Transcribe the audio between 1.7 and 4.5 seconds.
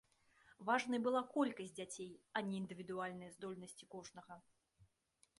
дзяцей, а не індывідуальныя здольнасці кожнага.